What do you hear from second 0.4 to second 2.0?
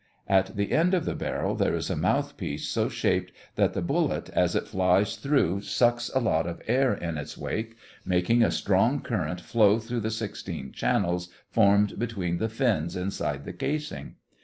the end of the barrel there is a